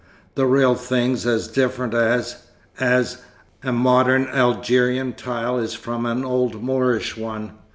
The 0.33 0.47
real 0.47 0.73
thing's 0.73 1.27
as 1.27 1.47
different 1.47 1.93
as 1.93 2.37
as 2.79 3.19
a 3.63 3.71
modern 3.71 4.25
Algerian 4.29 5.13
tile 5.13 5.59
is 5.59 5.75
from 5.75 6.07
an 6.07 6.25
old 6.25 6.63
Moorish 6.63 7.15
one. 7.15 7.51